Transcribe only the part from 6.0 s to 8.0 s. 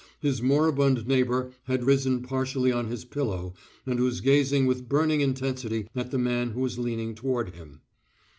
the man who was leaning toward him.